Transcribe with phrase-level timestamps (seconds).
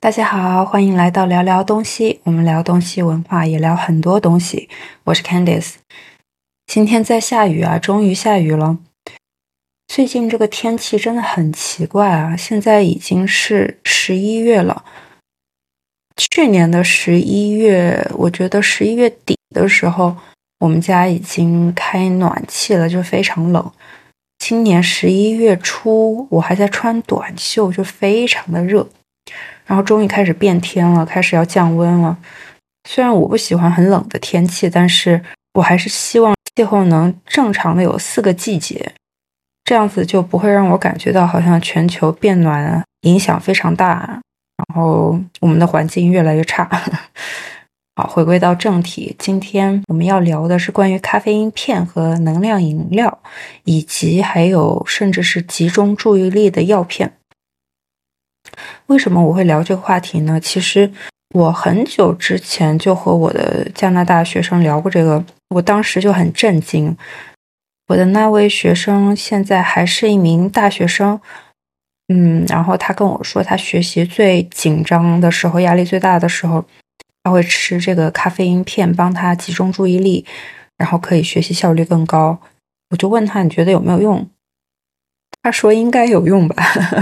[0.00, 2.20] 大家好，欢迎来到聊聊东西。
[2.22, 4.68] 我们聊东西文化，也聊很多东西。
[5.02, 5.74] 我是 Candice。
[6.68, 8.78] 今天在下雨啊，终于下雨了。
[9.88, 12.36] 最近这个天气真的很奇怪啊！
[12.36, 14.84] 现在已经是十一月了。
[16.16, 20.16] 去年的十一月，我觉得十一月底的时候，
[20.60, 23.72] 我们家已经开暖气了，就非常冷。
[24.38, 28.88] 今年十一月初，我还在穿短袖，就非常的热。
[29.66, 32.16] 然后终于开始变天了，开始要降温了。
[32.88, 35.22] 虽然我不喜欢很冷的天气，但是
[35.54, 38.92] 我还是希望气候能正常的有四个季节。
[39.64, 44.18] 这样子就不会让我感觉到好像全球变暖影响非常大，
[44.56, 46.66] 然后我们的环境越来越差。
[47.94, 53.18] 好，回归到正题，今天我们要聊的是关于咖啡因片和能量饮料，
[53.64, 57.12] 以及还有甚至是集中注意力的药片。
[58.86, 60.38] 为什么我会聊这个话题呢？
[60.40, 60.90] 其实
[61.34, 66.96] 我很久之前就和我的加拿大学生聊过这个，我当时就很震惊。
[67.88, 71.18] 我的那位学生现在还是一名大学生，
[72.08, 76.64] 嗯，然后他跟我说，他学习最紧张的时候、压力最大的时候，
[77.22, 80.26] 他会吃这个咖啡因片，帮他集中注意力，
[80.76, 82.38] 然后可以学习效率更高。
[82.90, 84.28] 我就问他，你觉得有没有用？
[85.48, 86.54] 他说应该有用吧。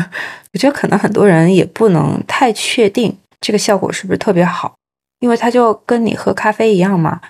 [0.55, 4.77] 我觉得可能很多人也不能太确定这个效果是不是特别好，
[5.19, 7.21] 因为它就跟你喝咖啡一样嘛。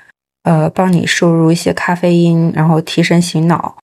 [0.45, 3.79] 呃，帮你摄入一些咖啡因，然后提神醒脑。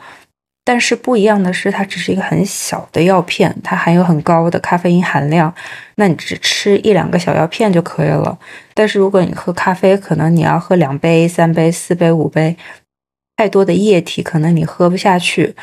[0.63, 5.53] 但是不一样的是，它只是一个很小的药片，它含有很高的咖啡因含量。
[5.95, 8.37] 那你只吃一两个小药片就可以了。
[8.75, 12.55] 但是如果你喝咖啡，可能你要喝两杯、三杯、四杯、五杯，
[13.35, 15.53] 太多的液体可能你喝不下去。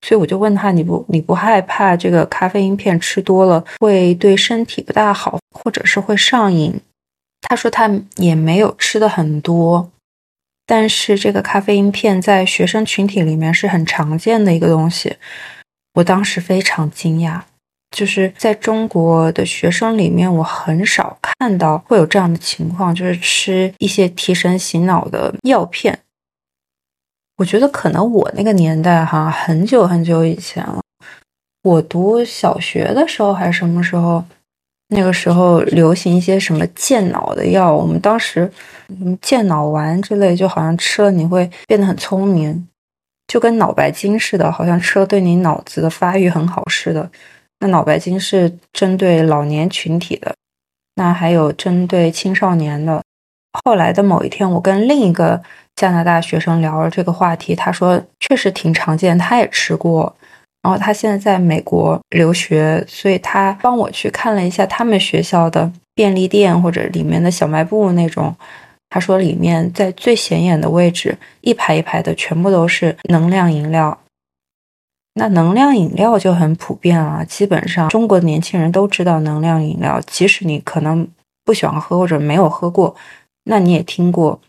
[0.00, 6.80] 所以我就问他，你不你不害怕这个咖啡因片吃多了会对身体不大好，或者是会上瘾？
[7.42, 9.90] 他说他也没有吃的很多。
[10.66, 15.16] 但是这个咖啡因片在学生群体里面是很常见的一个东西，
[15.94, 17.40] 我当时非常惊讶，
[17.90, 25.98] 就是在中国的学生里面，我很少看到会有这样的情况，就是吃一些提神醒脑的药片。
[27.38, 30.80] 我觉得可能我那个年代哈，很久很久以前了，
[31.62, 34.22] 我读小学的时候还是什么时候。
[34.90, 38.50] 那个时候流行一些什么健脑的药，我们当时
[38.86, 42.66] 什么健脑丸之类，就好像吃了你会变得很聪明，
[43.26, 47.10] 就跟脑白金似的，好像吃了对你脑子的发育很好似的。
[47.60, 50.34] 那脑白金是针对老年群体的，
[50.94, 53.02] 那还有针对青少年的。
[53.66, 55.42] 后来的某一天，我跟另一个
[55.78, 60.12] 加拿大学生聊了这个话题，他说确实挺常见，他也吃过。
[60.60, 68.34] 然后他现在在美国留学，所以他帮我去看了一下他们学校的便利店或者里面的小卖部那种。
[68.90, 73.96] 他说里面在最显眼的位置，一排一排的全部都是能量饮料。
[75.14, 81.06] 那能量饮料就很普遍了，基本上中国的年轻人都知道能量饮料，即使你可能
[81.44, 82.96] 不喜欢喝或者没有喝过，
[83.44, 84.40] 那你也听过。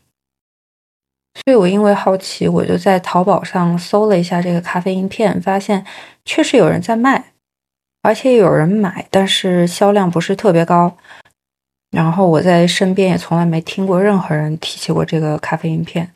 [1.45, 5.85] 所以我因为好奇，我就在淘宝上搜了一下这个咖啡因片，发现
[6.25, 7.33] 确实有人在卖，
[8.01, 10.97] 而且有人买，但是销量不是特别高。
[11.91, 16.11] 然后我在身边也从来没听过任何人提起过这个咖啡因片。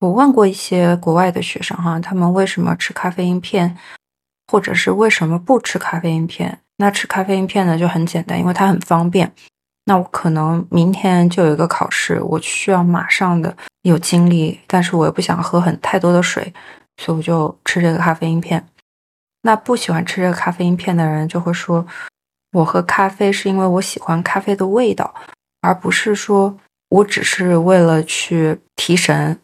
[0.00, 3.76] 我问过一些国外的学生哈，他们为什么吃咖啡因片，
[4.46, 6.60] 或者是为什么不吃咖啡因片？
[6.76, 9.32] 那吃咖啡因片呢就很简单，因为它很方便。
[9.86, 16.52] 那我可能明天就有一个考试，我需要马上的有精力，但是我又不想喝很太多的水，
[16.96, 18.66] 所以我就吃这个咖啡因片。
[19.42, 21.86] 那不喜欢吃这个咖啡因片的人就会说，
[22.52, 25.14] 我喝咖啡是因为我喜欢咖啡的味道，
[25.60, 26.56] 而不是说
[26.88, 29.38] 我只是为了去提神，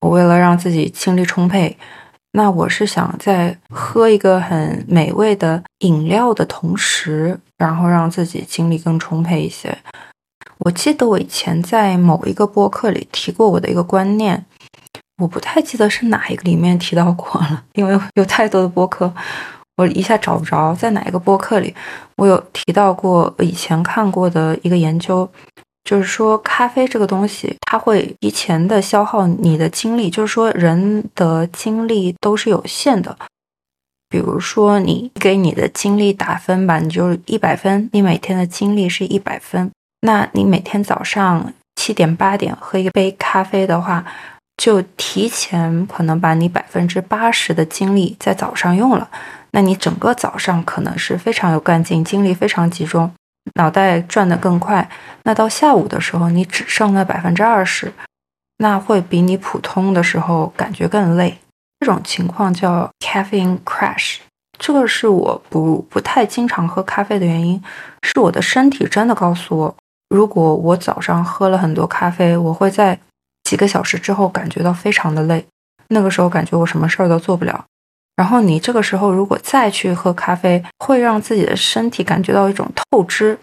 [0.00, 1.78] 我为了让自己精力充沛。
[2.32, 9.76] 那我是想在喝一个很美味的饮料的同时，然后让自己精力更充沛一些。
[10.58, 14.46] 我记得我以前在某一个播客里提过我的一个观念，
[15.18, 19.12] 我不太记得是哪一个里面提到过了，因为有太多的播客，
[19.76, 21.74] 我一下找不着在哪一个播客里
[22.16, 25.30] 我有提到过以前看过的一个研究。
[25.82, 30.10] 就是说，咖啡这个东西，它会提前的消耗你的精力。
[30.10, 33.16] 就是说，人的精力都是有限的。
[34.10, 39.70] 比如说，你给你的精力打分吧，你就一百分，你每天的精力是一百分。
[40.00, 44.04] 那你每天早上七点八点喝一杯咖啡的话，
[44.56, 49.08] 就提前可能把你百分之八十的精力在早上用了。
[49.52, 53.10] 那你整个早上可能是非常有干劲，精力非常集中。
[53.54, 54.88] 脑袋转得更快。
[55.24, 57.92] 那到下午的时候，你只剩了百分之二十，
[58.58, 61.38] 那会比你普通的时候感觉更累。
[61.80, 64.18] 这种情况叫 caffeine crash。
[64.58, 67.60] 这个是我不不太经常喝咖啡的原因，
[68.02, 69.76] 是我的身体真的告诉我，
[70.10, 72.98] 如果我早上喝了很多咖啡，我会在
[73.44, 75.44] 几个小时之后感觉到非常的累，
[75.88, 77.64] 那个时候感觉我什么事儿都做不了。
[78.16, 83.38] 然后你这个时候如果再去喝咖啡，会让自己的身体感觉到一种透支。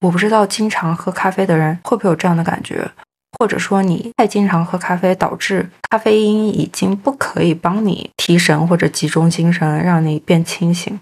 [0.00, 2.90] 我不知道经常喝咖啡的人会不会有这样的感觉。
[3.38, 10.98] 或者说你太经常喝咖啡，导致咖啡因已经不可以帮你提神或者集中精神，让你变清醒。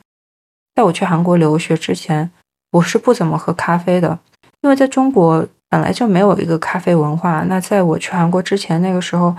[0.75, 2.31] 在我去韩国留学之前，
[2.73, 4.19] 我是不怎么喝咖啡的，
[4.63, 7.45] 因为在中国本来就没有一个咖啡文化。
[7.49, 9.35] 那在我去韩国之前，那个时候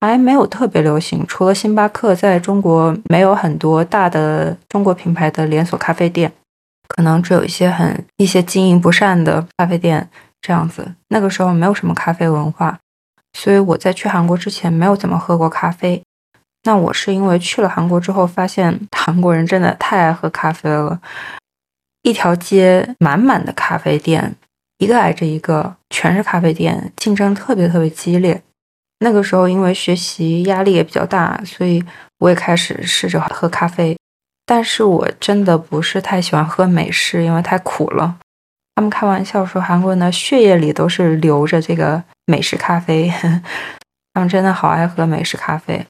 [0.00, 6.32] 还没有特别流行，除了星巴克，在中国没有很多大的中国品牌的连锁咖啡店，
[6.88, 10.08] 可能只有一些很一些经营不善的咖啡店。
[10.40, 12.78] 这样子，那个时候没有什么咖啡文化，
[13.32, 16.02] 所以我在去韩国之前没有怎么喝过咖啡。
[16.64, 21.00] 那我是因为去了韩国之后，发现 韩国人真的太爱喝咖啡了，
[22.02, 24.34] 一条街满满的咖啡店，
[24.78, 28.42] 一个挨着一个，全是咖啡店，竞争特别特别激烈。
[29.00, 31.82] 那个时候因为学习压力也比较大，所以
[32.18, 33.96] 我也开始试着喝咖啡，
[34.44, 38.18] 但是我真的不是太喜欢喝美式，因为太苦了。
[38.78, 43.12] 他们开玩笑说，韩国人的血液里都是流着这个美式咖啡，
[44.14, 45.84] 他们真的好爱喝美式咖啡。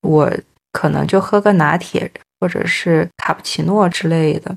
[0.00, 0.28] 我
[0.72, 2.10] 可能就喝个拿铁
[2.40, 4.56] 或者是卡布奇诺之类的，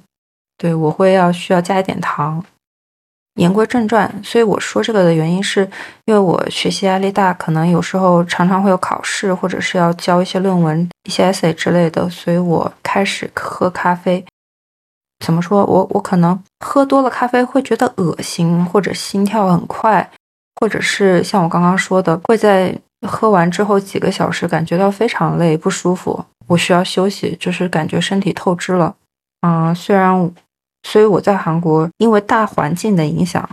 [0.57, 2.43] 对我会要需要加一点糖。
[3.35, 5.69] 言归正传，所以我说这个的原因是
[6.05, 14.25] 因为我学习压力大，可能有时候常常会有考试，或者是要交一些论文、一些 essay 之类的，所以我开始喝咖啡。
[15.25, 15.65] 怎么说？
[15.65, 20.07] 我我可能喝多了咖啡会觉得恶心，或者心跳很快，
[20.61, 22.77] 或者是像我刚刚说的，会在
[23.07, 28.95] 喝完之后几个小时感觉到非常累不舒服，我需要休息，就是感觉身体透支了。
[29.41, 30.31] 嗯，虽然，
[30.83, 33.49] 所以我在韩国因为大环境的影响，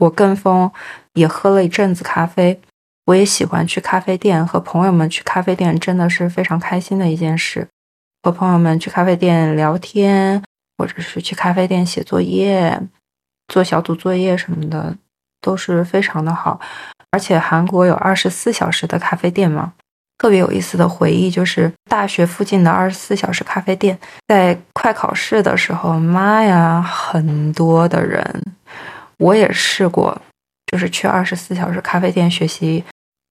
[0.00, 0.70] 我跟风
[1.14, 2.60] 也喝了一阵子咖啡，
[3.06, 7.66] 我也喜欢去咖啡店和朋友们去咖啡店，真的是非常开心的一件事，
[8.22, 10.42] 和朋友们去咖啡店聊天。
[10.78, 12.80] 或者是去咖啡店写作业、
[13.48, 14.94] 做小组作业什么的，
[15.40, 16.60] 都是非常的好。
[17.10, 19.72] 而且韩国有二十四小时的咖啡店嘛，
[20.18, 28.42] 特别有意思的回忆就是大学附近的二十四小时咖啡店，在快考试的时候，妈呀，很多的人。
[29.18, 30.20] 我也试过，
[30.70, 32.84] 就是去二十四小时咖啡店学习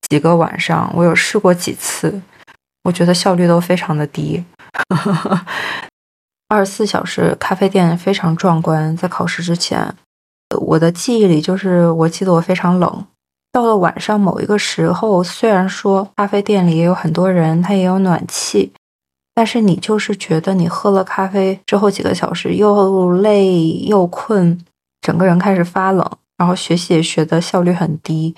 [0.09, 2.19] 几个晚上，我有试过几次，
[2.83, 4.43] 我觉得效率都非常的低。
[6.47, 8.95] 二十四小时咖啡店非常壮观。
[8.95, 9.95] 在考试之前，
[10.59, 13.05] 我的记忆里就是，我记得我非常冷。
[13.51, 18.71] 到了晚上某一个时候，虽然说咖啡店里也有很多人，它也有暖气，
[19.33, 24.59] 但是你就是觉得你喝了咖啡之后几个小时又累又困，
[25.01, 26.05] 整个人开始发冷，
[26.37, 28.35] 然后学习也学的效率很低，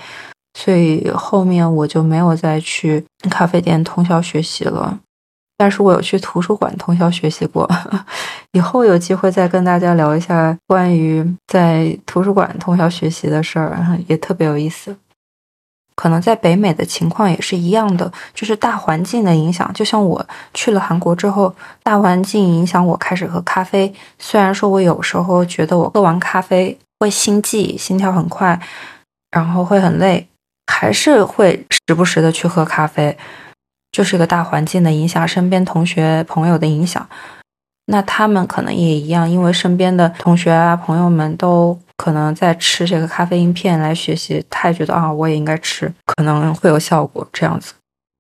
[0.53, 4.99] 所以后面我就没有再去咖啡店通宵学习了。
[5.57, 7.67] 但是我有去图书馆通宵学习过，
[8.53, 14.95] 以后有机会再跟大家聊一下关于在图书馆通宵学习的事儿，也特别有意思。
[15.95, 19.73] 可能在北美的情况也是一样的，就是大环境的影响。
[19.73, 21.51] 就像我去了韩国之后，
[21.81, 23.91] 大环境影响我开始喝咖啡。
[24.19, 28.59] 虽然说我有时候觉得我喝完咖啡会心悸、心跳很快，
[29.31, 30.27] 然后会很累，
[30.71, 33.17] 还是会时不时的去喝咖啡。
[33.91, 37.07] 就是一个大环境的影响，身边同学朋友的影响，
[37.87, 47.73] 那他们可能也一样，因为身边的同学啊朋友们都可能在吃这个咖啡因片来学习，他也觉得啊我也应该吃，可能会有效果这样子。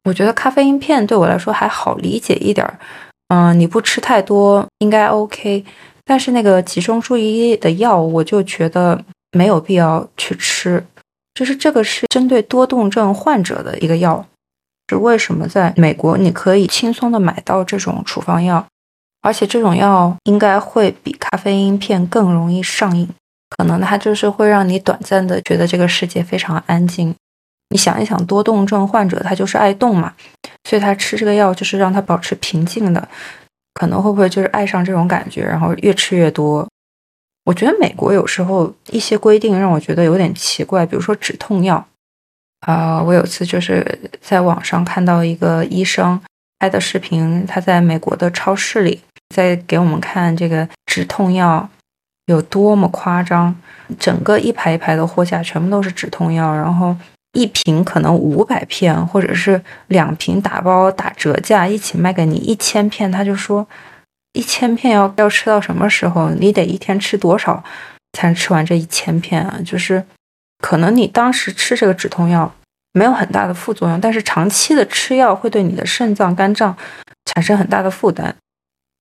[0.05, 2.79] 我觉得咖啡因片对我来说还好理解一点儿，
[3.27, 5.63] 嗯，你不吃太多应该 OK，
[6.05, 10.83] 但是那个集中注意力的药，我就觉得没有必要去吃，
[11.33, 14.25] 就是这个是针对多动症患者的一个药。
[14.89, 18.65] 是为什么在美国你可以轻松的买到这种处方药，
[19.21, 23.07] 而且这种药应该会比咖啡因片更容易上瘾，
[23.57, 27.13] 可能它就是会让你短暂的觉得这个世界非常安静。
[27.69, 30.13] 你想一想，多动症患者他就是爱动嘛，
[30.63, 33.09] 所以他吃这个药就是让他保持平静的，
[33.73, 36.65] 可能会不会就是爱上这种感觉，然后越吃越多？
[37.43, 41.85] 我觉得美国有时候一些规定让我觉得有点奇怪，比如说止痛药。
[42.61, 43.85] 啊我有次就是
[44.19, 46.19] 在网上看到一个医生
[46.59, 49.01] 拍的视频他在美国的超市里
[49.35, 51.69] 在给我们看这个止痛药
[52.25, 53.55] 有多么夸张
[53.99, 56.95] 整个一排一排的货架全部都是止痛药然后
[57.33, 63.67] 一瓶可能五百片或者是两瓶打包打折价一起卖给你一千片他就说
[64.33, 66.29] 一千片要要吃到什么时候？
[66.31, 67.63] 你得一天吃多少
[68.13, 69.59] 才能吃完这一千片啊？
[69.65, 70.03] 就是
[70.59, 72.53] 可能你当时吃这个止痛药
[72.93, 76.75] 没有很大的副作用但是长期的吃药会对你的肾脏肝脏
[77.25, 78.35] 产生很大的负担。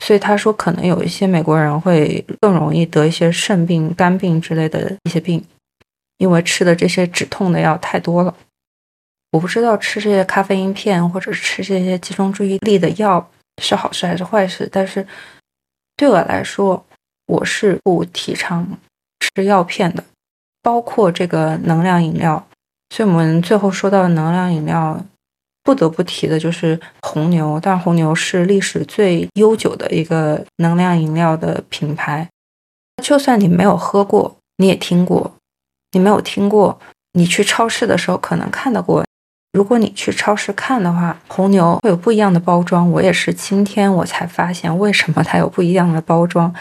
[0.05, 5.43] 所以他说可能有一些美国人会更容易得一些肾病肝病之类的一些病
[6.19, 8.35] 因为吃的这些止痛的药太多了。
[9.33, 13.31] 我不知道吃这些咖啡因片或者吃这些集中注意力的药
[13.63, 15.07] 是好事还是坏事但是
[15.97, 16.85] 对我来说
[17.27, 18.79] 我是不提倡
[19.19, 20.05] 吃药片的
[20.67, 22.45] 包括这个能量饮料，
[22.91, 25.01] 所以我们最后说到的能量饮料
[25.63, 27.61] 不得不提的就是红牛。
[27.63, 32.29] 但红牛是历史最悠久的一个能量饮料的品牌，
[33.01, 35.33] 就算你没有喝过，你也听过，
[35.93, 36.77] 你没有听过。
[37.13, 39.05] 你去超市的时候可能看到过，
[39.53, 42.91] 如果你去超市看的话，红牛会有不一样的包装。
[42.91, 46.53] 我也是今天我才发现，为什么它有不一样的包装。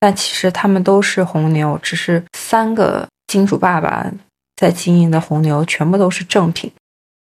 [0.00, 4.10] 但其实他们都是红牛，只是三个金主爸爸
[4.56, 6.72] 在经营的红牛全部都是正品。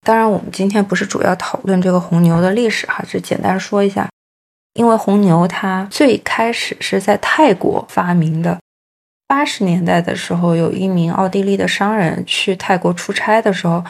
[0.05, 4.09] 当然，我们今天不是主要讨论这个红牛的历史哈，只简单说一下，
[4.75, 8.59] 因为红牛它最开始是在泰国发明的。
[9.27, 13.83] 八十年代的时候，有一名奥地利的商人去泰国出差的时候，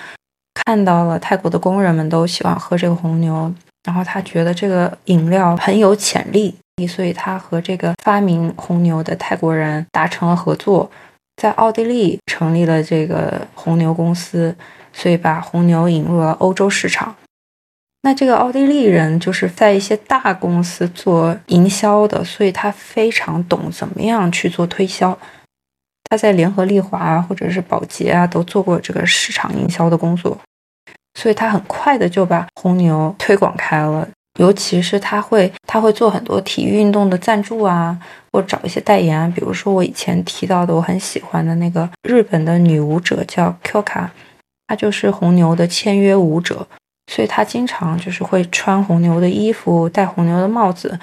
[0.54, 3.52] 看到了泰国的工人们都喜欢喝这个红牛，
[3.86, 6.54] 然后他觉得这个饮料很有潜力
[6.88, 10.90] 所以他和这个发明红牛的泰国人达成了合作
[11.36, 14.54] 在奥地利成立了这个红牛公司
[14.92, 17.14] 所以把红牛引入了欧洲市场。
[18.02, 25.16] 那这个奥地利人就是在一些大公司做营销的所以他非常懂怎么样去做推销。
[26.10, 30.36] 他在联合利华或者是宝洁啊都做过这个市场营销的工作。
[31.16, 34.06] 所以他很快的就把红牛推广开了。
[34.38, 37.98] 尤其是他会他会做很多体育运动的赞助啊
[38.30, 44.06] 或找一些代言比如说我以前提到的我很喜欢的那个日本的女舞者叫 koka
[44.66, 46.66] 她就是红牛的签约舞者。
[47.10, 50.98] 所以她经常就是会穿红牛的衣服戴红牛的帽子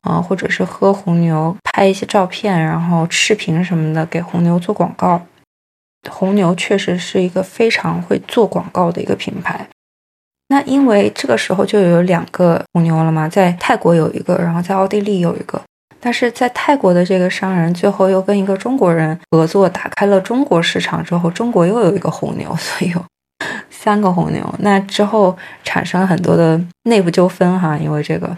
[0.00, 5.20] 啊或者是喝红牛拍一些照片然后视频什么的给红牛做广告。
[6.10, 9.66] 红牛确实是一个非常会做广告的一个品牌。
[10.48, 15.60] 那因为这个时候就有两个红牛了嘛，在泰国有一个，然后在奥地利有一个。
[15.98, 23.02] 但是在泰国的这个商人最后又跟一个中国人合作，打开了中国市场之后，中国又有一个红牛， 所以有
[23.70, 24.54] 三个红牛。
[24.58, 28.36] 那之后产生了很多的内部纠纷哈，因为这个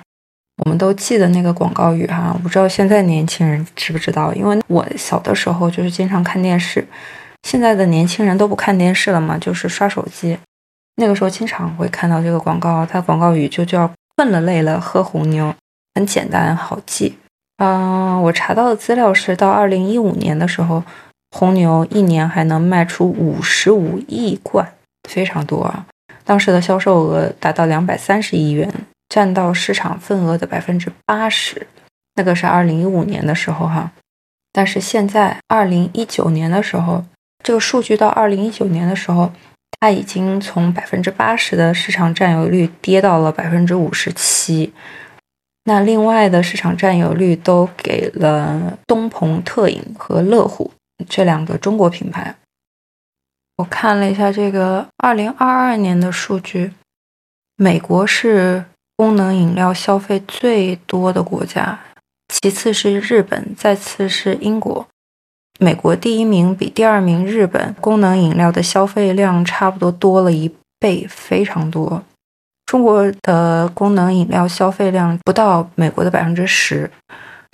[0.63, 6.87] 我们都记得那个广告语哈，我不知道现在年轻人知不知道，因为我小的时候就是经常看电视，
[7.45, 10.37] 现在的年轻人都不看电视了嘛就是刷手机。
[10.97, 15.55] 那个时候经常会看到这个广告它广告语就叫困了累了喝红牛
[15.95, 17.19] 很简单好记。
[17.59, 20.83] 嗯我查到的资料是到二零一五年的时候
[21.31, 24.67] 红牛一年还能卖出五十五亿罐
[25.09, 25.87] 非常多啊。
[26.25, 28.73] 当时的销售额达到两百三十亿元
[29.09, 31.67] 占到市场份额的百分之八十。
[32.15, 33.93] 那个是二零一五年的时候哈。
[34.53, 37.05] 但是现在二零一九年的时候
[37.45, 39.31] 这个数据到二零一九年的时候
[39.79, 44.73] 它已经从百分之八十的市场占有率跌到了百分之五十七。
[45.65, 50.73] 那另外的市场占有率都给了东鹏特饮和乐虎
[51.09, 52.35] 这两个中国品牌。
[53.57, 56.73] 我看了一下这个二零二二年的数据
[57.57, 58.65] 美国是
[58.97, 61.79] 功能饮料消费最多的国家
[62.29, 64.89] 其次是日本再次是英国
[65.61, 72.03] 美国第一名比第二名日本功能饮料的消费量差不多多了一倍非常多。
[72.67, 76.91] 中国的功能饮料消费量不到美国的百分之十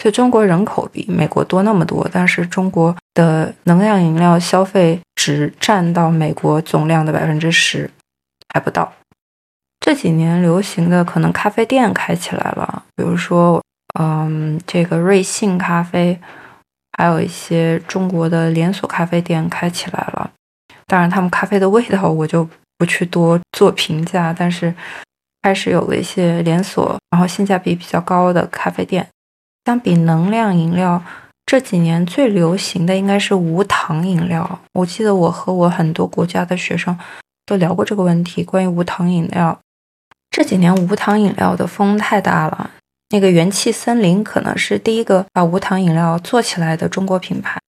[0.00, 7.90] 所以中国人口比美国多那么多但是中国的能量饮料消费只占到美国总量的百分之十
[8.54, 8.90] 还不到。
[9.80, 13.62] 这几年流行的可能咖啡店开起来了比如说
[13.98, 16.18] 嗯这个瑞幸咖啡
[17.00, 20.30] 还有一些中国的连锁咖啡店开起来了。
[20.86, 24.74] 当然他们咖啡的味道我就不去多做评价但是
[25.40, 29.08] 开始有了一些连锁然后性价比比较高的咖啡店。
[29.64, 31.02] 相比能量饮料
[31.46, 34.60] 这几年最流行的应该是无糖饮料。
[34.74, 36.98] 我记得我和我很多国家的学生
[37.46, 39.58] 都聊过这个问题关于无糖饮料
[40.30, 42.70] 这几年无糖饮料的风太大了。
[43.10, 47.60] 那个元气森林可能是第一个把无糖饮料做起来的中国品牌。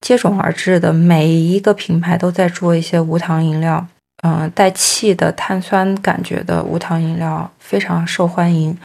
[0.00, 3.86] 接踵而至的每一个品牌都在做一些无糖饮料，
[4.22, 8.78] 嗯，带气的碳酸感觉的无糖饮料非常受欢迎。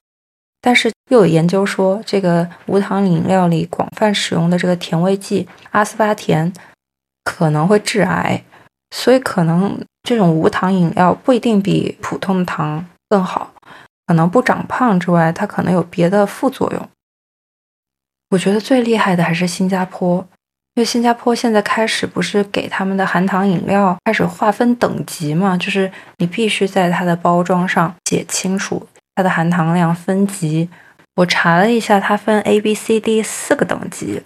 [0.62, 6.52] 但是又有研究说，这个无糖饮料里广泛使用的这个甜味剂阿斯巴甜
[7.24, 8.44] 可能会致癌，
[8.90, 13.54] 所以可能这种无糖饮料不一定比普通的糖更好。
[14.08, 16.90] 可能不长胖之外，它可能有别的副作用。
[18.30, 20.18] 我觉得最厉害的还是新加坡，
[20.74, 28.86] 因为新加坡现在开始不是给他们的含糖饮料开始划分等级嘛，就是你必须在它的包装上写清楚
[29.16, 30.70] 它的含糖量分级。
[31.16, 34.22] 我查了一下，它分 A、B、C、D 四个等级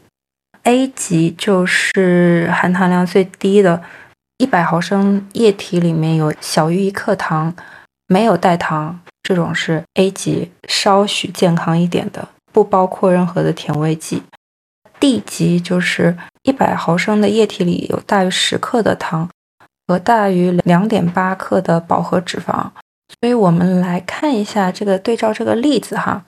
[0.63, 3.83] ，A 级就是含糖量最低的，
[4.37, 7.53] 一百毫升液体里面有小于一克糖，
[8.07, 8.99] 没有代糖。
[9.21, 14.23] 这种是 A 级，稍许健康一点的，不包括任何的甜味剂。
[14.99, 19.29] D 级就是一百毫升的液体里有大于十克的糖
[19.87, 22.69] 和大于两点八克的饱和脂肪。
[23.21, 26.25] 所以我们来看一下这个对照这个例子哈，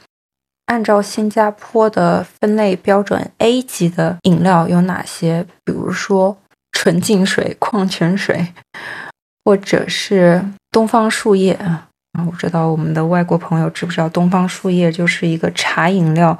[0.67, 5.45] 按照新加坡的分类标准，A 级的饮料有哪些？
[5.65, 6.37] 比如说
[6.71, 8.53] 纯净水、矿泉水，
[9.43, 11.89] 或者是东方树叶啊。
[12.13, 16.37] 啊，我知道我们的外国朋友知不知道东方树叶就是一个茶饮料，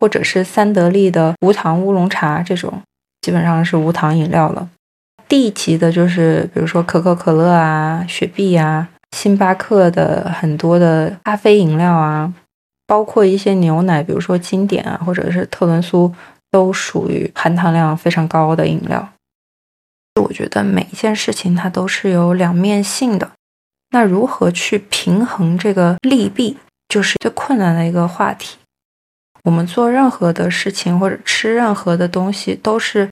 [0.00, 2.82] 或者是三得利的无糖乌龙茶这种，
[3.20, 4.68] 基本上是无糖饮料了。
[5.28, 12.32] D 级的就是比如说可口可乐啊、雪碧啊、星巴克的很多的咖啡饮料啊，
[12.86, 16.12] 包括一些牛奶，比如说经典啊，或者是特仑苏，
[16.50, 19.08] 都属于含糖量非常高的饮料。
[20.20, 23.30] 我觉得每一件事情它都是有两面性的。
[23.94, 26.56] 那如何去平衡这个利弊，
[26.88, 28.56] 就是最困难的一个话题。
[29.44, 33.08] 我们做任何的事情或者吃任何的东西，都是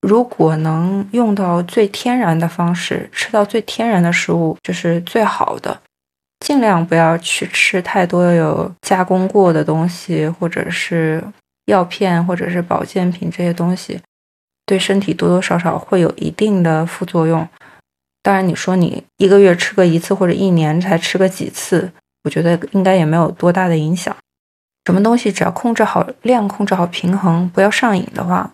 [0.00, 5.80] 如果能用到最天然的方式，吃到最天然的食物，就是最好的。
[6.46, 11.20] 尽量不要去吃太多有加工过的东西，或者是
[11.66, 14.00] 药片或者是保健品这些东西，
[14.64, 17.48] 对身体多多少少会有一定的副作用。
[18.22, 21.90] 当然，你说你一个月吃个一次，或者一年才吃个几次，
[22.24, 24.14] 我觉得应该也没有多大的影响。
[24.84, 28.50] 什么东西只要控制好量，控制好平衡，不要上瘾的话，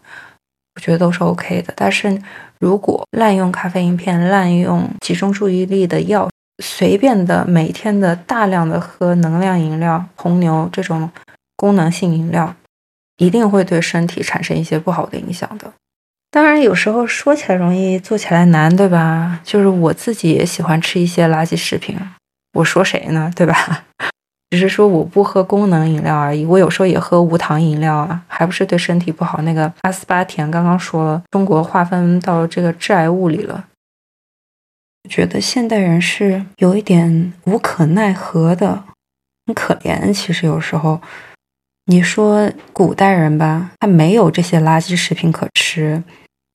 [0.74, 1.72] 我觉得都是 OK 的。
[1.76, 2.20] 但是
[2.60, 6.28] 如果滥用咖啡因片、滥用集中注意力的药，
[6.62, 11.10] 随便的每天的大量的喝能量饮料、红牛这种
[11.56, 12.54] 功能性饮料，
[13.16, 15.72] 一定会对身体产生一些不好的影响的。
[16.36, 19.40] 当然，有时候说起来容易，做起来难，对吧？
[19.42, 21.98] 就是我自己也喜欢吃一些垃圾食品，
[22.52, 23.32] 我说谁呢？
[23.34, 23.86] 对吧？
[24.50, 26.44] 只是说我不喝功能饮料而已。
[26.44, 29.40] 我有时候也喝无糖饮料啊，还不是对身体不好。
[29.40, 33.64] 那个阿斯巴甜刚刚说了，中国划分到这个致癌物里了。
[35.08, 38.84] 觉得现代人是有一点无可奈何的，
[39.46, 40.12] 很可怜。
[40.12, 41.00] 其实有时候。
[41.88, 46.02] 你说古代人吧，他没有这些垃圾食品可吃，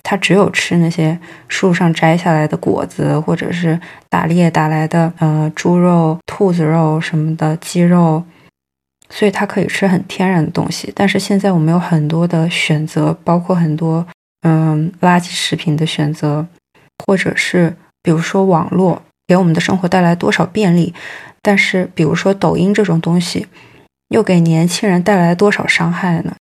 [0.04, 8.24] 他只有吃那些树上摘下来的果子，或者是打猎打来的呃猪肉、兔子肉什么的鸡肉，
[9.10, 10.92] 所以他可以吃很天然的东西。
[10.96, 14.06] 但是现在我们有很多的选择，包括很多
[14.42, 16.46] 嗯垃圾食品的选择，
[17.06, 20.94] 或者是比如说网络给我们的生活带来多少便利，
[21.42, 23.48] 但是比如说抖音这种东西。
[24.10, 26.36] 又给年轻人带来多少伤害呢？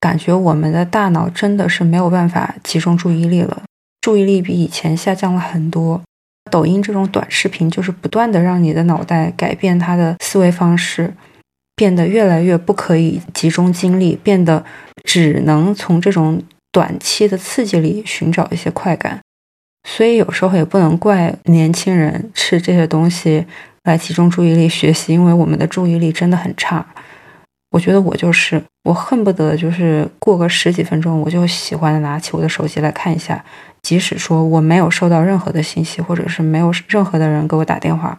[0.00, 3.62] 感觉我们的大脑真的是没有办法集中注意力了，
[4.00, 6.00] 注意力比以前下降了很多。
[6.50, 11.12] 抖音这种短视频就是不断的让你的脑袋改变它的思维方式，
[11.74, 14.64] 变得越来越不可以集中精力，变得
[15.02, 19.18] 只能从这种短期的刺激里寻找一些快感。
[19.88, 23.44] 所以有时候也不能怪年轻人吃这些东西
[23.84, 26.86] 来集中注意力学习，因为我们的注意力真的很差。
[27.70, 33.44] 我觉得我就是，我恨不得就是过个十几分钟，我就喜欢拿起我的手机来看一下，
[33.82, 38.18] 即使说我没有收到任何的信息，或者是没有任何的人给我打电话，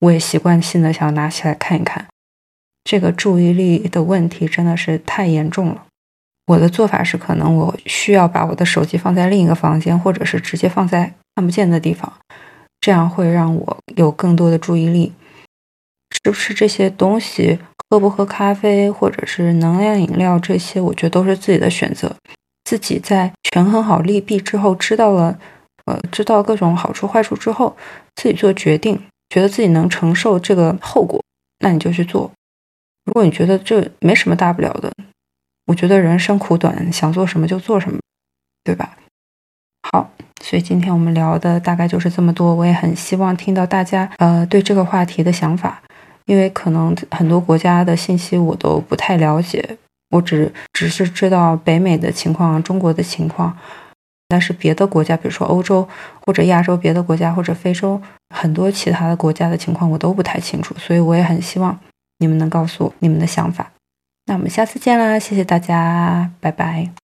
[0.00, 2.06] 我也习惯性的想要拿起来看一看。
[2.84, 5.84] 这个注意力的问题真的是太严重了。
[6.46, 12.12] 我的做法是，可能我需要把我的手机放在另一个房间，或者是直接放在看不见的地方，
[12.80, 15.12] 这样会让我有更多的注意力。
[16.10, 17.58] 是不是这些东西？
[17.88, 22.14] 喝不喝咖啡，或者是能量饮料，这些我觉得都是自己的选择。
[22.64, 25.38] 自己在权衡好利弊之后，知道了，
[25.84, 27.76] 呃，知道各种好处坏处之后，
[28.16, 31.22] 自己做决定，觉得自己能承受这个后果，
[31.60, 32.30] 那你就去做。
[33.04, 34.92] 如果你觉得这没什么大不了的，
[35.66, 38.00] 我觉得人生苦短，想做什么就做什么，
[38.64, 38.96] 对吧？
[39.92, 40.10] 好，
[40.42, 42.52] 所以今天我们聊的大概就是这么多。
[42.52, 45.80] 我也很希望听到大家呃对这个话题的想法，
[46.26, 49.78] 因为可能很多国家的信息我都不太了解，
[50.10, 53.56] 我只只是知道北美的情况、中国的情况，
[54.28, 55.88] 但是别的国家，比如说欧洲
[56.26, 58.00] 或者亚洲别的国家或者非洲
[58.34, 61.78] 很多其他的国家的情况我都不太清楚，所以我也很希望
[62.18, 63.70] 你们能告诉我你们的想法。
[64.26, 67.05] 那我们下次见啦，谢谢大家，拜拜。